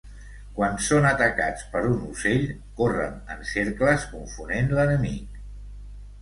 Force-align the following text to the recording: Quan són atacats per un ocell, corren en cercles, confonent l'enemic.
Quan 0.59 0.77
són 0.85 1.03
atacats 1.09 1.67
per 1.73 1.83
un 1.89 1.99
ocell, 2.07 2.47
corren 2.79 3.19
en 3.35 3.45
cercles, 3.51 4.07
confonent 4.15 4.75
l'enemic. 4.81 5.39